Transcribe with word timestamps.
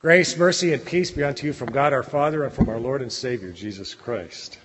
Grace, 0.00 0.38
mercy, 0.38 0.72
and 0.72 0.84
peace 0.84 1.10
be 1.10 1.24
unto 1.24 1.44
you 1.44 1.52
from 1.52 1.72
God 1.72 1.92
our 1.92 2.04
Father 2.04 2.44
and 2.44 2.52
from 2.52 2.68
our 2.68 2.78
Lord 2.78 3.02
and 3.02 3.10
Savior, 3.10 3.50
Jesus 3.50 3.96
Christ. 3.96 4.56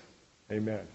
Amen. 0.52 0.86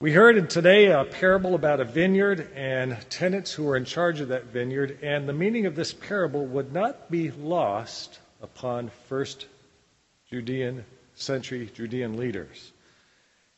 We 0.00 0.12
heard 0.12 0.48
today 0.48 0.92
a 0.92 1.02
parable 1.04 1.56
about 1.56 1.80
a 1.80 1.84
vineyard 1.84 2.48
and 2.54 2.96
tenants 3.10 3.52
who 3.52 3.64
were 3.64 3.76
in 3.76 3.84
charge 3.84 4.20
of 4.20 4.28
that 4.28 4.44
vineyard, 4.44 5.00
and 5.02 5.28
the 5.28 5.32
meaning 5.32 5.66
of 5.66 5.74
this 5.74 5.92
parable 5.92 6.46
would 6.46 6.72
not 6.72 7.10
be 7.10 7.32
lost 7.32 8.20
upon 8.40 8.92
first 9.08 9.46
Judean 10.30 10.84
century 11.16 11.68
Judean 11.74 12.16
leaders. 12.16 12.70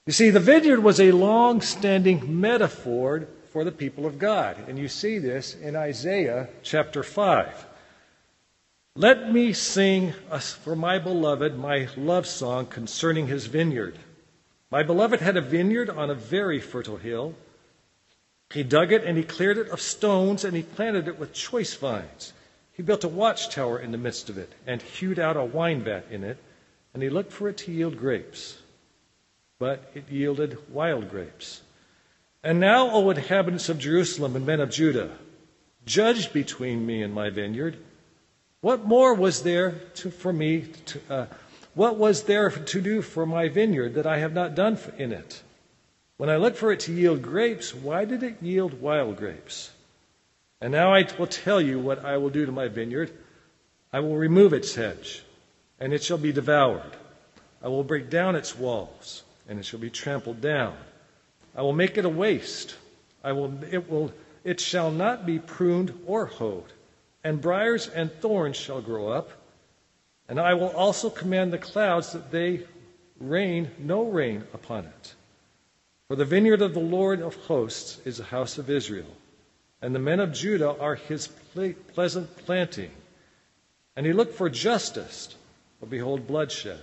You 0.06 0.14
see, 0.14 0.30
the 0.30 0.40
vineyard 0.40 0.82
was 0.82 1.00
a 1.00 1.12
long 1.12 1.60
standing 1.60 2.40
metaphor 2.40 3.28
for 3.52 3.64
the 3.64 3.72
people 3.72 4.06
of 4.06 4.18
God, 4.18 4.56
and 4.68 4.78
you 4.78 4.88
see 4.88 5.18
this 5.18 5.54
in 5.54 5.76
Isaiah 5.76 6.48
chapter 6.62 7.02
5. 7.02 7.66
Let 8.98 9.32
me 9.32 9.52
sing 9.52 10.12
for 10.64 10.74
my 10.74 10.98
beloved 10.98 11.56
my 11.56 11.86
love 11.96 12.26
song 12.26 12.66
concerning 12.66 13.28
his 13.28 13.46
vineyard. 13.46 13.96
My 14.72 14.82
beloved 14.82 15.20
had 15.20 15.36
a 15.36 15.40
vineyard 15.40 15.88
on 15.88 16.10
a 16.10 16.16
very 16.16 16.58
fertile 16.58 16.96
hill. 16.96 17.36
He 18.52 18.64
dug 18.64 18.90
it 18.90 19.04
and 19.04 19.16
he 19.16 19.22
cleared 19.22 19.56
it 19.56 19.68
of 19.68 19.80
stones 19.80 20.44
and 20.44 20.56
he 20.56 20.64
planted 20.64 21.06
it 21.06 21.16
with 21.16 21.32
choice 21.32 21.74
vines. 21.74 22.32
He 22.72 22.82
built 22.82 23.04
a 23.04 23.08
watchtower 23.08 23.78
in 23.78 23.92
the 23.92 23.98
midst 23.98 24.30
of 24.30 24.36
it 24.36 24.52
and 24.66 24.82
hewed 24.82 25.20
out 25.20 25.36
a 25.36 25.44
wine 25.44 25.84
vat 25.84 26.06
in 26.10 26.24
it, 26.24 26.38
and 26.92 27.00
he 27.00 27.08
looked 27.08 27.32
for 27.32 27.48
it 27.48 27.58
to 27.58 27.70
yield 27.70 27.96
grapes. 27.98 28.58
But 29.60 29.92
it 29.94 30.10
yielded 30.10 30.72
wild 30.72 31.08
grapes. 31.08 31.62
And 32.42 32.58
now, 32.58 32.90
O 32.90 33.10
inhabitants 33.10 33.68
of 33.68 33.78
Jerusalem 33.78 34.34
and 34.34 34.44
men 34.44 34.58
of 34.58 34.70
Judah, 34.70 35.16
judge 35.86 36.32
between 36.32 36.84
me 36.84 37.00
and 37.04 37.14
my 37.14 37.30
vineyard. 37.30 37.76
What 38.60 38.84
more 38.84 39.14
was 39.14 39.44
there 39.44 39.70
to, 39.96 40.10
for 40.10 40.32
me 40.32 40.62
to, 40.86 41.00
uh, 41.08 41.26
what 41.74 41.96
was 41.96 42.24
there 42.24 42.50
to 42.50 42.80
do 42.80 43.02
for 43.02 43.24
my 43.24 43.48
vineyard 43.48 43.94
that 43.94 44.06
I 44.06 44.18
have 44.18 44.32
not 44.32 44.56
done 44.56 44.76
in 44.96 45.12
it? 45.12 45.42
When 46.16 46.28
I 46.28 46.36
looked 46.36 46.56
for 46.56 46.72
it 46.72 46.80
to 46.80 46.92
yield 46.92 47.22
grapes, 47.22 47.72
why 47.72 48.04
did 48.04 48.24
it 48.24 48.42
yield 48.42 48.80
wild 48.80 49.16
grapes? 49.16 49.70
And 50.60 50.72
now 50.72 50.92
I 50.92 51.06
will 51.16 51.28
tell 51.28 51.60
you 51.60 51.78
what 51.78 52.04
I 52.04 52.16
will 52.16 52.30
do 52.30 52.46
to 52.46 52.50
my 52.50 52.66
vineyard. 52.66 53.12
I 53.92 54.00
will 54.00 54.16
remove 54.16 54.52
its 54.52 54.74
hedge, 54.74 55.22
and 55.78 55.92
it 55.92 56.02
shall 56.02 56.18
be 56.18 56.32
devoured. 56.32 56.96
I 57.62 57.68
will 57.68 57.84
break 57.84 58.10
down 58.10 58.34
its 58.34 58.58
walls, 58.58 59.22
and 59.48 59.60
it 59.60 59.66
shall 59.66 59.78
be 59.78 59.90
trampled 59.90 60.40
down. 60.40 60.76
I 61.54 61.62
will 61.62 61.72
make 61.72 61.96
it 61.96 62.04
a 62.04 62.08
waste. 62.08 62.74
I 63.22 63.30
will, 63.30 63.56
it, 63.70 63.88
will, 63.88 64.12
it 64.42 64.58
shall 64.58 64.90
not 64.90 65.26
be 65.26 65.38
pruned 65.38 65.96
or 66.06 66.26
hoed 66.26 66.72
and 67.24 67.40
briers 67.40 67.88
and 67.88 68.12
thorns 68.20 68.56
shall 68.56 68.80
grow 68.80 69.08
up. 69.08 69.30
And 70.28 70.38
I 70.38 70.54
will 70.54 70.68
also 70.70 71.10
command 71.10 71.52
the 71.52 71.58
clouds 71.58 72.12
that 72.12 72.30
they 72.30 72.66
rain 73.18 73.70
no 73.78 74.04
rain 74.04 74.44
upon 74.52 74.84
it. 74.84 75.14
For 76.08 76.16
the 76.16 76.24
vineyard 76.24 76.62
of 76.62 76.74
the 76.74 76.80
Lord 76.80 77.20
of 77.20 77.34
hosts 77.34 77.98
is 78.04 78.18
the 78.18 78.24
house 78.24 78.58
of 78.58 78.70
Israel, 78.70 79.14
and 79.82 79.94
the 79.94 79.98
men 79.98 80.20
of 80.20 80.32
Judah 80.32 80.78
are 80.78 80.94
his 80.94 81.28
pleasant 81.94 82.36
planting. 82.38 82.90
And 83.96 84.06
he 84.06 84.12
looked 84.12 84.34
for 84.34 84.48
justice, 84.48 85.34
but 85.80 85.90
behold, 85.90 86.26
bloodshed, 86.26 86.80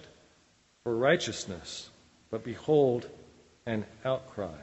for 0.83 0.95
righteousness, 0.95 1.89
but 2.29 2.43
behold, 2.43 3.09
an 3.65 3.85
outcry. 4.03 4.57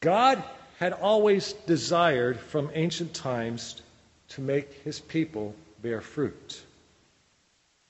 God 0.00 0.42
had 0.80 0.94
always 0.94 1.52
desired 1.66 2.40
from 2.40 2.70
ancient 2.72 3.12
times 3.12 3.82
to 4.30 4.40
make 4.40 4.72
his 4.82 4.98
people 4.98 5.54
bear 5.82 6.00
fruit. 6.00 6.62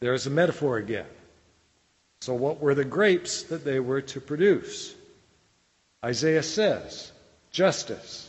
There's 0.01 0.27
a 0.27 0.31
metaphor 0.31 0.79
again. 0.79 1.07
So, 2.21 2.35
what 2.35 2.61
were 2.61 2.75
the 2.75 2.85
grapes 2.85 3.45
that 3.45 3.65
they 3.65 3.79
were 3.79 4.03
to 4.03 4.21
produce? 4.21 4.93
Isaiah 6.05 6.43
says 6.43 7.13
justice 7.53 8.29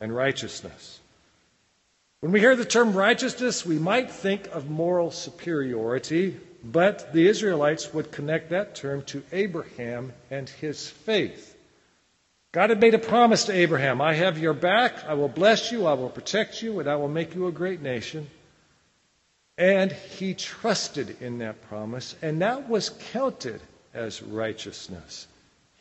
and 0.00 0.16
righteousness. 0.16 0.98
When 2.20 2.32
we 2.32 2.40
hear 2.40 2.56
the 2.56 2.64
term 2.64 2.94
righteousness, 2.94 3.66
we 3.66 3.78
might 3.78 4.10
think 4.10 4.46
of 4.46 4.70
moral 4.70 5.10
superiority, 5.10 6.38
but 6.64 7.12
the 7.12 7.28
Israelites 7.28 7.92
would 7.92 8.12
connect 8.12 8.50
that 8.50 8.74
term 8.74 9.02
to 9.04 9.22
Abraham 9.30 10.14
and 10.30 10.48
his 10.48 10.88
faith. 10.88 11.54
God 12.52 12.70
had 12.70 12.80
made 12.80 12.94
a 12.94 12.98
promise 12.98 13.44
to 13.44 13.52
Abraham 13.52 14.00
I 14.00 14.14
have 14.14 14.38
your 14.38 14.54
back, 14.54 15.04
I 15.04 15.14
will 15.14 15.28
bless 15.28 15.70
you, 15.70 15.86
I 15.86 15.94
will 15.94 16.08
protect 16.08 16.62
you, 16.62 16.80
and 16.80 16.88
I 16.88 16.96
will 16.96 17.08
make 17.08 17.34
you 17.34 17.46
a 17.46 17.52
great 17.52 17.80
nation. 17.80 18.28
And 19.56 19.92
he 19.92 20.34
trusted 20.34 21.20
in 21.20 21.38
that 21.38 21.62
promise, 21.68 22.16
and 22.22 22.40
that 22.42 22.68
was 22.68 22.90
counted 23.12 23.60
as 23.94 24.22
righteousness, 24.22 25.28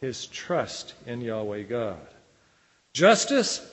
his 0.02 0.28
trust 0.28 0.94
in 1.06 1.22
Yahweh 1.22 1.64
God. 1.64 2.06
Justice, 2.94 3.66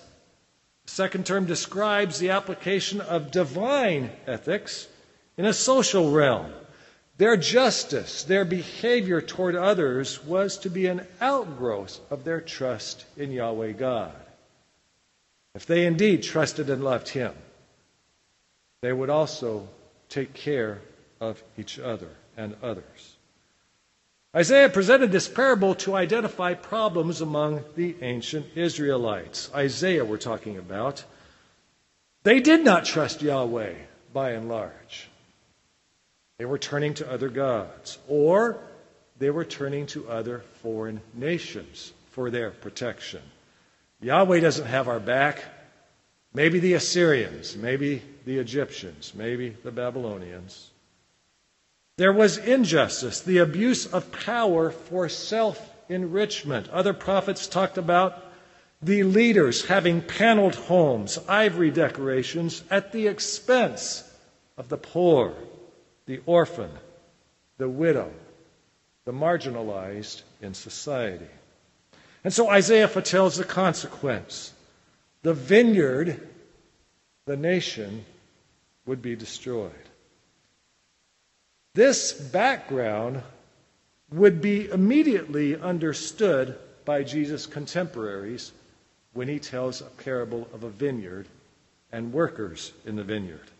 second 0.87 1.27
term 1.27 1.45
describes 1.45 2.19
the 2.19 2.31
application 2.31 3.01
of 3.01 3.31
divine 3.31 4.11
ethics 4.27 4.87
in 5.37 5.45
a 5.45 5.53
social 5.53 6.11
realm. 6.13 6.53
Their 7.19 7.37
justice, 7.37 8.25
their 8.25 8.45
behavior 8.45 9.23
toward 9.23 9.57
others 9.57 10.23
was 10.25 10.59
to 10.59 10.71
be 10.71 10.87
an 10.87 11.07
outgrowth 11.21 11.99
of 12.11 12.25
their 12.25 12.43
trust 12.43 13.07
in 13.17 13.33
Yahweh 13.33 13.73
God. 13.73 14.15
If 15.55 15.65
they 15.65 15.87
indeed 15.87 16.23
trusted 16.23 16.69
and 16.69 16.85
loved 16.85 17.09
Him, 17.09 17.35
they 18.83 18.93
would 18.93 19.09
also 19.09 19.69
take 20.11 20.35
care 20.35 20.83
of 21.19 21.43
each 21.57 21.79
other 21.79 22.11
and 22.37 22.55
others. 22.63 23.17
Isaiah 24.35 24.69
presented 24.69 25.11
this 25.11 25.29
parable 25.29 25.75
to 25.77 25.97
identify 25.97 26.53
problems 26.53 27.23
among 27.23 27.65
the 27.75 27.97
ancient 28.03 28.45
Israelites. 28.55 29.51
Isaiah, 29.55 30.05
we're 30.05 30.19
talking 30.19 30.59
about. 30.59 31.03
They 32.23 32.41
did 32.41 32.63
not 32.63 32.85
trust 32.85 33.23
Yahweh 33.23 33.75
by 34.13 34.33
and 34.33 34.51
large. 34.51 35.09
They 36.39 36.45
were 36.45 36.59
turning 36.59 36.95
to 36.95 37.11
other 37.11 37.31
gods, 37.31 37.99
or 38.09 38.59
they 39.19 39.31
were 39.31 39.45
turning 39.45 39.87
to 39.87 40.09
other 40.09 40.43
foreign 40.63 41.01
nations 41.15 41.93
for 42.11 42.31
their 42.31 42.51
protection. 42.51 43.23
Yahweh 44.01 44.41
doesn't 44.41 44.67
have 44.67 44.89
our 44.89 45.01
back. 45.01 45.43
Maybe 46.35 46.59
the 46.59 46.75
Assyrians, 46.75 47.57
maybe 47.57 48.03
the 48.27 48.39
Egyptians, 48.39 49.15
maybe 49.15 49.57
the 49.65 49.71
Babylonians. 49.71 50.71
There 51.97 52.13
was 52.13 52.37
injustice, 52.37 53.23
the 53.23 53.39
abuse 53.39 53.87
of 53.87 54.13
power 54.13 54.71
for 54.71 55.09
self 55.09 55.59
enrichment. 55.89 56.69
Other 56.69 56.93
prophets 56.93 57.47
talked 57.47 57.79
about 57.79 58.23
the 58.83 59.05
leaders 59.05 59.65
having 59.65 60.03
paneled 60.03 60.55
homes, 60.55 61.19
ivory 61.27 61.71
decorations 61.71 62.63
at 62.71 62.93
the 62.93 63.07
expense 63.07 64.05
of 64.59 64.69
the 64.69 64.77
poor 64.77 65.35
the 66.07 66.21
orphan, 66.27 66.71
the 67.59 67.69
widow, 67.69 68.11
the 69.05 69.13
marginalized 69.13 70.23
in 70.41 70.55
society. 70.55 71.27
And 72.25 72.33
so 72.33 72.49
Isaiah 72.51 72.89
foretells 72.89 73.37
the 73.37 73.45
consequence. 73.45 74.53
The 75.23 75.35
vineyard, 75.35 76.21
the 77.27 77.37
nation, 77.37 78.05
would 78.87 79.03
be 79.03 79.17
destroyed. 79.17 79.73
This 81.75 82.13
background 82.13 83.23
would 84.13 84.41
be 84.41 84.69
immediately 84.71 85.57
understood 85.57 86.59
by 86.85 87.03
Jesus' 87.03 87.47
contemporaries 87.47 88.53
when 89.13 89.29
he 89.29 89.39
tells 89.39 89.81
a 89.81 89.85
parable 89.85 90.49
of 90.55 90.63
a 90.63 90.71
vineyard 90.71 91.27
and 91.91 92.13
workers 92.13 92.73
in 92.85 92.97
the 92.97 93.05
vineyard. 93.05 93.51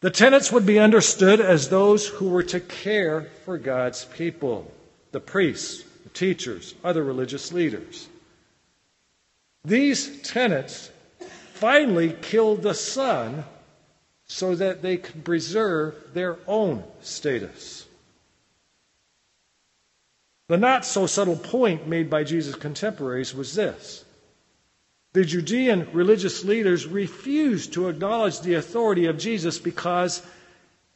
The 0.00 0.10
tenants 0.10 0.52
would 0.52 0.66
be 0.66 0.78
understood 0.78 1.40
as 1.40 1.68
those 1.68 2.06
who 2.06 2.28
were 2.28 2.42
to 2.44 2.60
care 2.60 3.22
for 3.44 3.58
God's 3.58 4.04
people 4.04 4.70
the 5.12 5.20
priests, 5.20 5.82
the 6.02 6.10
teachers, 6.10 6.74
other 6.84 7.02
religious 7.02 7.52
leaders. 7.52 8.08
These 9.64 10.20
tenants 10.22 10.90
finally 11.54 12.14
killed 12.20 12.62
the 12.62 12.74
son 12.74 13.44
so 14.26 14.54
that 14.54 14.82
they 14.82 14.98
could 14.98 15.24
preserve 15.24 15.94
their 16.12 16.38
own 16.46 16.84
status. 17.00 17.86
The 20.48 20.58
not 20.58 20.84
so 20.84 21.06
subtle 21.06 21.36
point 21.36 21.88
made 21.88 22.10
by 22.10 22.24
Jesus' 22.24 22.54
contemporaries 22.54 23.34
was 23.34 23.54
this 23.54 24.04
the 25.16 25.24
Judean 25.24 25.88
religious 25.94 26.44
leaders 26.44 26.86
refused 26.86 27.72
to 27.72 27.88
acknowledge 27.88 28.40
the 28.40 28.52
authority 28.52 29.06
of 29.06 29.16
Jesus 29.16 29.58
because 29.58 30.20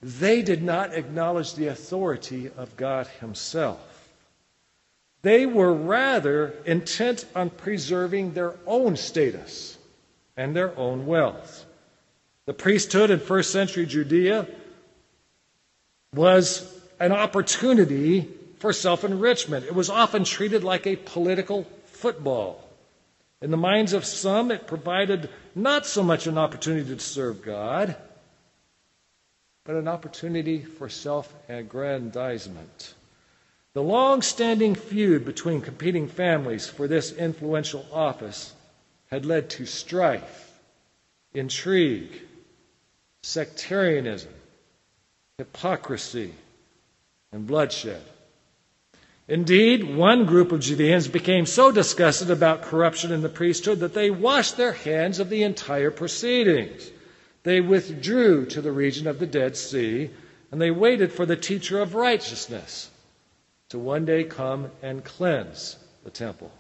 they 0.02 0.42
did 0.42 0.62
not 0.62 0.92
acknowledge 0.92 1.54
the 1.54 1.68
authority 1.68 2.50
of 2.58 2.76
God 2.76 3.06
Himself. 3.20 3.80
They 5.22 5.46
were 5.46 5.72
rather 5.72 6.52
intent 6.66 7.24
on 7.34 7.48
preserving 7.48 8.34
their 8.34 8.56
own 8.66 8.98
status 8.98 9.78
and 10.36 10.54
their 10.54 10.78
own 10.78 11.06
wealth. 11.06 11.64
The 12.44 12.52
priesthood 12.52 13.10
in 13.10 13.20
first 13.20 13.50
century 13.50 13.86
Judea 13.86 14.46
was 16.14 16.70
an 16.98 17.12
opportunity 17.12 18.28
for 18.58 18.74
self 18.74 19.02
enrichment. 19.02 19.64
It 19.64 19.74
was 19.74 19.88
often 19.88 20.24
treated 20.24 20.62
like 20.62 20.86
a 20.86 20.96
political 20.96 21.64
football. 21.86 22.66
In 23.42 23.50
the 23.50 23.56
minds 23.56 23.92
of 23.94 24.04
some, 24.04 24.50
it 24.50 24.66
provided 24.66 25.30
not 25.54 25.86
so 25.86 26.02
much 26.02 26.26
an 26.26 26.36
opportunity 26.36 26.94
to 26.94 27.00
serve 27.00 27.42
God, 27.42 27.96
but 29.64 29.76
an 29.76 29.88
opportunity 29.88 30.62
for 30.62 30.88
self 30.88 31.32
aggrandizement. 31.48 32.94
The 33.72 33.82
long 33.82 34.20
standing 34.20 34.74
feud 34.74 35.24
between 35.24 35.60
competing 35.60 36.08
families 36.08 36.68
for 36.68 36.88
this 36.88 37.12
influential 37.12 37.86
office 37.92 38.52
had 39.10 39.24
led 39.24 39.48
to 39.50 39.64
strife, 39.64 40.58
intrigue, 41.32 42.20
sectarianism, 43.22 44.32
hypocrisy, 45.38 46.34
and 47.32 47.46
bloodshed. 47.46 48.02
Indeed, 49.30 49.84
one 49.84 50.26
group 50.26 50.50
of 50.50 50.58
Judeans 50.58 51.06
became 51.06 51.46
so 51.46 51.70
disgusted 51.70 52.30
about 52.30 52.62
corruption 52.62 53.12
in 53.12 53.22
the 53.22 53.28
priesthood 53.28 53.78
that 53.78 53.94
they 53.94 54.10
washed 54.10 54.56
their 54.56 54.72
hands 54.72 55.20
of 55.20 55.28
the 55.30 55.44
entire 55.44 55.92
proceedings. 55.92 56.90
They 57.44 57.60
withdrew 57.60 58.46
to 58.46 58.60
the 58.60 58.72
region 58.72 59.06
of 59.06 59.20
the 59.20 59.28
Dead 59.28 59.56
Sea, 59.56 60.10
and 60.50 60.60
they 60.60 60.72
waited 60.72 61.12
for 61.12 61.26
the 61.26 61.36
teacher 61.36 61.80
of 61.80 61.94
righteousness 61.94 62.90
to 63.68 63.78
one 63.78 64.04
day 64.04 64.24
come 64.24 64.72
and 64.82 65.04
cleanse 65.04 65.76
the 66.02 66.10
temple. 66.10 66.50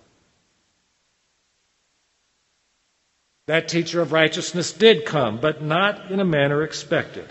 That 3.46 3.66
teacher 3.66 4.00
of 4.00 4.12
righteousness 4.12 4.72
did 4.72 5.04
come, 5.06 5.40
but 5.40 5.60
not 5.60 6.12
in 6.12 6.20
a 6.20 6.24
manner 6.24 6.62
expected. 6.62 7.26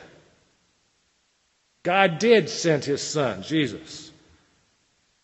God 1.83 2.19
did 2.19 2.50
send 2.50 2.83
his 2.83 3.01
son, 3.01 3.41
Jesus. 3.41 4.08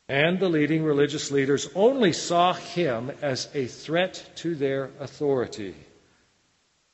And 0.07 0.39
the 0.39 0.49
leading 0.49 0.83
religious 0.83 1.31
leaders 1.31 1.67
only 1.73 2.13
saw 2.13 2.53
him 2.53 3.11
as 3.21 3.49
a 3.53 3.65
threat 3.65 4.23
to 4.37 4.55
their 4.55 4.91
authority. 4.99 5.75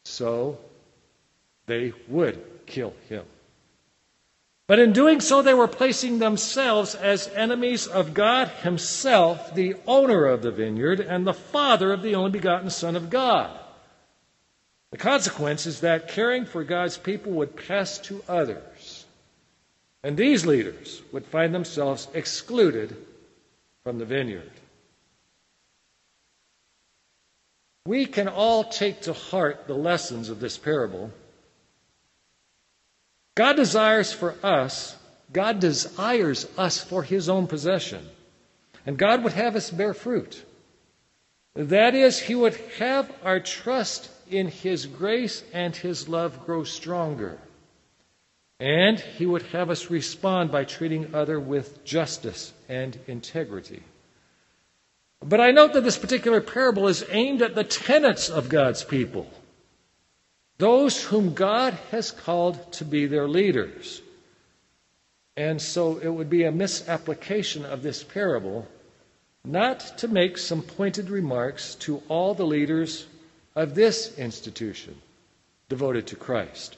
So 0.05 0.59
they 1.65 1.93
would 2.07 2.65
kill 2.65 2.93
him. 3.09 3.25
But 4.71 4.79
in 4.79 4.93
doing 4.93 5.19
so, 5.19 5.41
they 5.41 5.53
were 5.53 5.67
placing 5.67 6.19
themselves 6.19 6.95
as 6.95 7.27
enemies 7.27 7.87
of 7.87 8.13
God 8.13 8.47
Himself, 8.47 9.53
the 9.53 9.75
owner 9.85 10.25
of 10.25 10.41
the 10.41 10.51
vineyard 10.51 11.01
and 11.01 11.27
the 11.27 11.33
Father 11.33 11.91
of 11.91 12.01
the 12.01 12.15
only 12.15 12.31
begotten 12.31 12.69
Son 12.69 12.95
of 12.95 13.09
God. 13.09 13.51
The 14.91 14.97
consequence 14.97 15.65
is 15.65 15.81
that 15.81 16.07
caring 16.07 16.45
for 16.45 16.63
God's 16.63 16.97
people 16.97 17.33
would 17.33 17.57
pass 17.67 17.97
to 17.99 18.23
others. 18.29 18.70
And 20.03 20.17
these 20.17 20.45
leaders 20.45 21.01
would 21.11 21.25
find 21.25 21.53
themselves 21.53 22.07
excluded 22.13 22.95
from 23.83 23.99
the 23.99 24.05
vineyard. 24.05 24.51
We 27.85 28.05
can 28.05 28.27
all 28.27 28.63
take 28.63 29.01
to 29.01 29.13
heart 29.13 29.67
the 29.67 29.73
lessons 29.73 30.29
of 30.29 30.39
this 30.39 30.57
parable 30.57 31.11
God 33.35 33.55
desires 33.55 34.11
for 34.11 34.35
us, 34.43 34.95
God 35.31 35.59
desires 35.59 36.47
us 36.57 36.83
for 36.83 37.01
his 37.01 37.29
own 37.29 37.47
possession. 37.47 38.07
And 38.85 38.97
God 38.97 39.23
would 39.23 39.33
have 39.33 39.55
us 39.55 39.71
bear 39.71 39.93
fruit. 39.93 40.43
That 41.55 41.95
is, 41.95 42.19
he 42.19 42.35
would 42.35 42.55
have 42.77 43.11
our 43.23 43.39
trust 43.39 44.09
in 44.29 44.47
his 44.47 44.85
grace 44.85 45.43
and 45.53 45.75
his 45.75 46.09
love 46.09 46.45
grow 46.45 46.63
stronger. 46.63 47.37
And 48.61 48.99
he 48.99 49.25
would 49.25 49.41
have 49.41 49.71
us 49.71 49.89
respond 49.89 50.51
by 50.51 50.63
treating 50.65 51.15
other 51.15 51.39
with 51.39 51.83
justice 51.83 52.53
and 52.69 52.97
integrity. 53.07 53.81
But 55.19 55.41
I 55.41 55.51
note 55.51 55.73
that 55.73 55.83
this 55.83 55.97
particular 55.97 56.41
parable 56.41 56.87
is 56.87 57.03
aimed 57.09 57.41
at 57.41 57.55
the 57.55 57.63
tenets 57.63 58.29
of 58.29 58.49
God's 58.49 58.83
people 58.83 59.27
those 60.61 61.03
whom 61.05 61.33
God 61.33 61.73
has 61.89 62.11
called 62.11 62.71
to 62.73 62.85
be 62.85 63.07
their 63.07 63.27
leaders. 63.27 63.99
And 65.35 65.59
so 65.59 65.97
it 65.97 66.07
would 66.07 66.29
be 66.29 66.43
a 66.43 66.51
misapplication 66.51 67.65
of 67.65 67.81
this 67.81 68.03
parable 68.03 68.67
not 69.43 69.97
to 69.97 70.07
make 70.07 70.37
some 70.37 70.61
pointed 70.61 71.09
remarks 71.09 71.73
to 71.75 72.03
all 72.09 72.35
the 72.35 72.45
leaders 72.45 73.07
of 73.55 73.73
this 73.73 74.15
institution 74.19 75.01
devoted 75.67 76.05
to 76.07 76.15
Christ, 76.15 76.77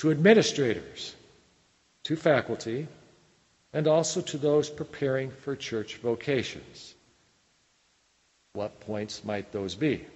to 0.00 0.10
administrators, 0.10 1.14
to 2.04 2.16
faculty, 2.16 2.88
and 3.74 3.86
also 3.86 4.22
to 4.22 4.38
those 4.38 4.70
preparing 4.70 5.30
for 5.30 5.54
church 5.54 5.96
vocations. 5.96 6.94
What 8.54 8.80
points 8.80 9.22
might 9.22 9.52
those 9.52 9.74
be? 9.74 10.06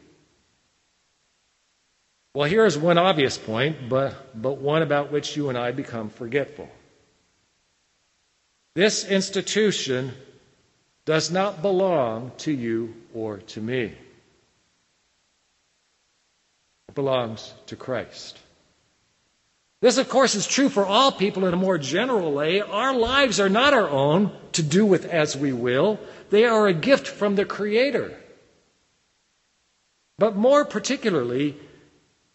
Well, 2.32 2.48
here 2.48 2.64
is 2.64 2.78
one 2.78 2.96
obvious 2.96 3.36
point, 3.36 3.90
but, 3.90 4.40
but 4.40 4.56
one 4.56 4.80
about 4.80 5.12
which 5.12 5.36
you 5.36 5.50
and 5.50 5.58
I 5.58 5.72
become 5.72 6.08
forgetful. 6.08 6.70
This 8.74 9.04
institution 9.04 10.14
does 11.04 11.30
not 11.30 11.60
belong 11.60 12.32
to 12.38 12.50
you 12.50 12.94
or 13.12 13.36
to 13.48 13.60
me. 13.60 13.92
It 16.88 16.94
belongs 16.94 17.52
to 17.66 17.76
Christ. 17.76 18.38
This, 19.84 19.98
of 19.98 20.08
course, 20.08 20.34
is 20.34 20.46
true 20.46 20.70
for 20.70 20.86
all 20.86 21.12
people 21.12 21.44
in 21.44 21.52
a 21.52 21.58
more 21.58 21.76
general 21.76 22.32
way. 22.32 22.62
Our 22.62 22.94
lives 22.96 23.38
are 23.38 23.50
not 23.50 23.74
our 23.74 23.86
own 23.86 24.34
to 24.52 24.62
do 24.62 24.86
with 24.86 25.04
as 25.04 25.36
we 25.36 25.52
will, 25.52 26.00
they 26.30 26.46
are 26.46 26.66
a 26.66 26.72
gift 26.72 27.06
from 27.06 27.34
the 27.34 27.44
Creator. 27.44 28.18
But 30.16 30.36
more 30.36 30.64
particularly, 30.64 31.58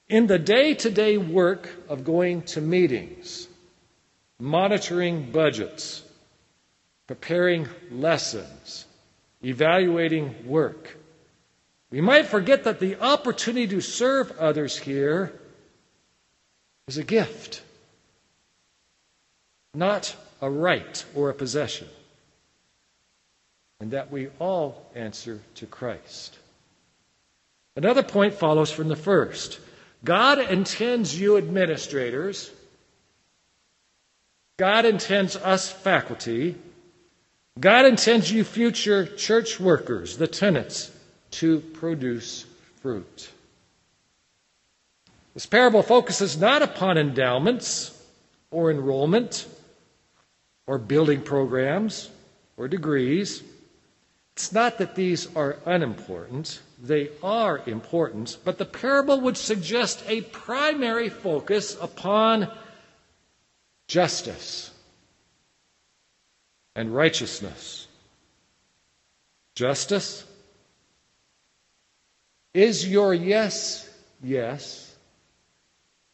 in 0.07 0.27
the 0.27 0.37
day 0.37 0.75
to 0.75 0.91
day 0.91 1.17
work 1.17 1.67
of 1.89 2.03
going 2.03 2.43
to 2.53 2.61
meetings, 2.61 3.47
monitoring 4.39 5.31
budgets, 5.31 6.03
preparing 7.07 7.67
lessons, 7.89 8.85
evaluating 9.43 10.45
work, 10.45 10.95
we 11.89 11.99
might 11.99 12.27
forget 12.27 12.65
that 12.65 12.79
the 12.79 13.01
opportunity 13.01 13.65
to 13.69 13.81
serve 13.81 14.37
others 14.37 14.77
here 14.77 15.38
is 16.89 16.97
a 16.97 17.03
gift, 17.03 17.61
not 19.75 20.15
a 20.41 20.49
right 20.49 21.05
or 21.13 21.29
a 21.29 21.35
possession, 21.35 21.87
and 23.79 23.91
that 23.91 24.11
we 24.11 24.29
all 24.39 24.89
answer 24.95 25.39
to 25.53 25.67
Christ. 25.67 26.35
Another 27.75 28.01
point 28.01 28.33
follows 28.33 28.71
from 28.71 28.87
the 28.87 28.95
first. 28.95 29.59
God 30.03 30.39
intends 30.39 31.17
you 31.17 31.37
administrators, 31.37 32.49
God 34.57 34.85
intends 34.85 35.35
us 35.35 35.69
faculty, 35.69 36.55
God 37.59 37.85
intends 37.85 38.31
you 38.31 38.43
future 38.43 39.05
church 39.05 39.59
workers, 39.59 40.17
the 40.17 40.27
tenants, 40.27 40.91
to 41.31 41.59
produce 41.59 42.45
fruit. 42.81 43.29
This 45.39 45.45
parable 45.45 45.83
focuses 45.83 46.37
not 46.37 46.61
upon 46.63 46.97
endowments 46.97 47.97
or 48.51 48.69
enrollment 48.71 49.47
or 50.67 50.77
building 50.77 51.21
programs 51.21 52.09
or 52.57 52.67
degrees. 52.67 53.41
It's 54.35 54.51
not 54.51 54.79
that 54.79 54.95
these 54.95 55.33
are 55.37 55.55
unimportant. 55.65 56.59
They 56.83 57.11
are 57.23 57.61
important, 57.65 58.35
but 58.43 58.57
the 58.57 58.65
parable 58.65 59.21
would 59.21 59.37
suggest 59.37 60.03
a 60.07 60.23
primary 60.23 61.07
focus 61.07 61.77
upon 61.79 62.51
justice 63.87 64.71
and 66.75 66.93
righteousness. 66.93 67.87
Justice? 69.55 70.25
Is 72.53 72.85
your 72.85 73.13
yes, 73.13 73.89
yes, 74.21 74.88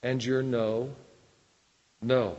and 0.05 0.23
your 0.23 0.43
no, 0.43 0.91
no? 1.99 2.37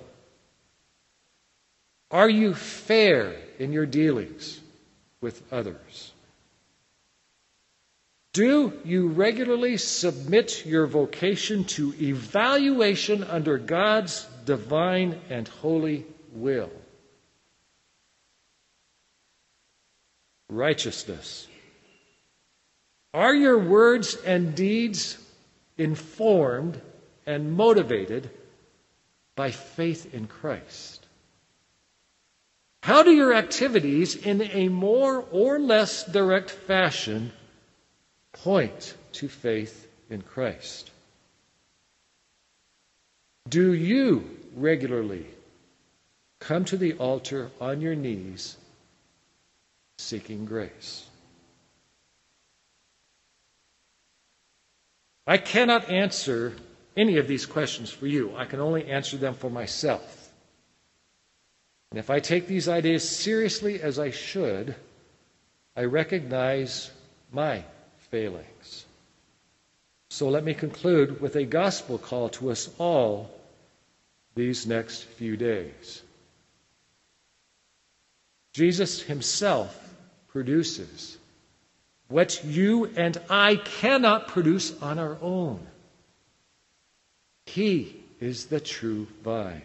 Are 2.13 2.31
you 2.31 2.55
fair 2.55 3.35
in 3.59 3.73
your 3.73 3.87
dealings 3.87 4.61
with 5.21 5.43
others? 5.53 6.13
Do 8.33 8.73
you 8.85 9.09
regularly 9.09 9.79
submit 9.79 10.65
your 10.65 10.87
vocation 10.87 11.65
to 11.65 11.93
evaluation 12.01 13.25
under 13.25 13.59
God's 13.59 14.25
divine 14.45 15.19
and 15.29 15.49
holy 15.49 16.07
will? 16.35 16.71
Righteousness. 20.49 21.49
Are 23.13 23.35
your 23.35 23.59
words 23.59 24.15
and 24.15 24.55
deeds 24.55 25.19
informed 25.77 26.81
and 27.27 27.57
motivated 27.57 28.31
by 29.35 29.51
faith 29.51 30.15
in 30.15 30.27
Christ? 30.27 31.07
How 32.83 33.03
do 33.03 33.11
your 33.11 33.35
activities, 33.35 34.15
in 34.15 34.43
a 34.43 34.69
more 34.69 35.25
or 35.33 35.59
less 35.59 36.05
direct 36.05 36.51
fashion, 36.51 37.33
point 38.33 38.95
to 39.13 39.29
faith 39.29 39.89
in 40.09 40.23
Christ? 40.23 40.91
Do 43.49 43.73
you 43.73 44.31
regularly 44.55 45.27
come 46.39 46.65
to 46.67 46.77
the 46.77 46.95
altar 46.95 47.51
on 47.61 47.81
your 47.81 47.95
knees 47.95 48.57
seeking 49.99 50.45
grace? 50.45 51.07
I 55.27 55.39
cannot 55.39 55.91
answer 55.91 56.55
any 56.97 57.19
of 57.19 57.29
these 57.29 57.47
questions 57.47 57.91
for 57.91 58.07
you. 58.07 58.35
I 58.37 58.47
can 58.47 58.61
only 58.61 58.87
answer 58.87 59.17
them 59.17 59.35
for 59.35 59.51
myself. 59.51 60.33
And 61.91 61.99
if 61.99 62.11
I 62.11 62.21
take 62.21 62.47
these 62.47 62.69
ideas 62.69 63.09
seriously 63.09 63.81
as 63.81 63.99
I 63.99 64.11
should, 64.11 64.75
I 65.77 65.85
recognize 65.85 66.91
my 67.33 67.63
failings. 68.11 68.87
So 70.11 70.29
let 70.29 70.45
me 70.45 70.55
conclude 70.55 71.21
with 71.21 71.37
a 71.37 71.45
gospel 71.45 71.99
call 71.99 72.31
to 72.31 72.51
us 72.51 72.71
all 72.79 73.31
these 74.35 74.67
next 74.67 75.03
few 75.03 75.37
days. 75.37 76.03
Jesus 78.55 79.03
himself 79.03 79.95
produces 80.29 81.19
what 82.09 82.45
you 82.45 82.87
and 82.97 83.19
I 83.29 83.57
cannot 83.57 84.29
produce 84.29 84.81
on 84.81 84.99
our 84.99 85.19
own. 85.21 85.67
He 87.57 87.97
is 88.21 88.49
the 88.49 88.61
true 88.61 89.07
vine. 89.25 89.63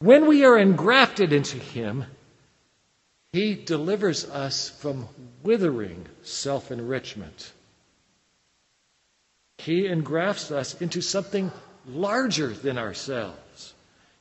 When 0.00 0.26
we 0.26 0.44
are 0.44 0.58
engrafted 0.58 1.32
into 1.32 1.56
Him, 1.56 2.04
He 3.32 3.54
delivers 3.54 4.28
us 4.28 4.68
from 4.68 5.08
withering 5.42 6.04
self 6.22 6.70
enrichment. 6.70 7.52
He 9.56 9.86
engrafts 9.86 10.50
us 10.50 10.78
into 10.82 11.00
something 11.00 11.50
larger 11.88 12.48
than 12.48 12.76
ourselves. 12.76 13.72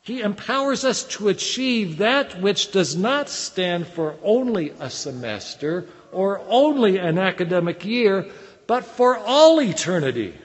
He 0.01 0.21
empowers 0.21 0.85
us 0.85 1.03
to 1.15 1.27
achieve 1.27 1.97
that 1.97 2.41
which 2.41 2.71
does 2.71 2.95
not 2.95 3.27
stand 3.27 3.85
for 3.85 4.15
only 4.23 4.69
a 4.79 4.89
semester 4.89 5.89
or 6.13 6.39
only 6.47 6.99
an 6.99 7.17
academic 7.17 7.83
year, 7.83 8.31
but 8.65 8.85
for 8.85 9.17
all 9.17 9.59
eternity. 9.59 10.35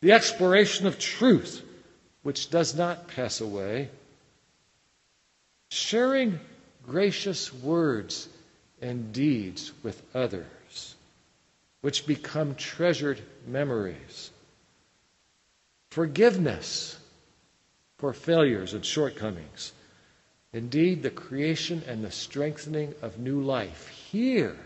The 0.00 0.12
exploration 0.12 0.86
of 0.86 0.98
truth 0.98 1.62
which 2.22 2.50
does 2.50 2.74
not 2.74 3.08
pass 3.08 3.40
away, 3.40 3.90
sharing 5.70 6.40
gracious 6.86 7.52
words 7.52 8.28
and 8.80 9.12
deeds 9.12 9.72
with 9.82 10.02
others, 10.14 10.94
which 11.82 12.06
become 12.06 12.54
treasured 12.54 13.20
memories, 13.46 14.30
forgiveness 15.90 16.98
for 17.98 18.12
failures 18.14 18.72
and 18.72 18.84
shortcomings, 18.84 19.72
indeed, 20.52 21.02
the 21.02 21.10
creation 21.10 21.82
and 21.86 22.02
the 22.02 22.10
strengthening 22.10 22.94
of 23.02 23.18
new 23.18 23.42
life 23.42 23.88
here 23.88 24.56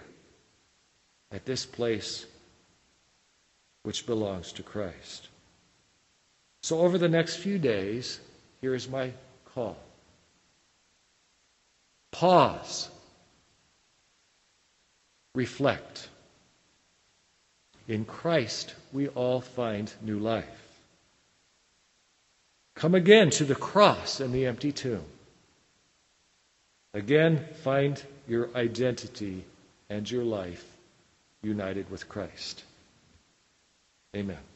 at 1.32 1.44
this 1.44 1.66
place 1.66 2.26
which 3.84 4.06
belongs 4.06 4.52
to 4.52 4.62
Christ. 4.62 5.28
So, 6.62 6.80
over 6.80 6.98
the 6.98 7.08
next 7.08 7.36
few 7.36 7.58
days, 7.58 8.20
here 8.60 8.74
is 8.74 8.88
my 8.88 9.12
call 9.54 9.76
pause, 12.14 12.88
reflect. 15.34 16.08
In 17.88 18.04
Christ, 18.04 18.74
we 18.92 19.08
all 19.08 19.40
find 19.40 19.92
new 20.00 20.20
life. 20.20 20.62
Come 22.76 22.94
again 22.94 23.30
to 23.30 23.44
the 23.44 23.56
cross 23.56 24.20
and 24.20 24.32
the 24.32 24.46
empty 24.46 24.70
tomb. 24.70 25.04
Again, 26.94 27.44
find 27.62 28.00
your 28.28 28.48
identity 28.54 29.44
and 29.90 30.08
your 30.08 30.24
life 30.24 30.64
united 31.42 31.90
with 31.90 32.08
Christ. 32.08 32.62
Amen. 34.14 34.53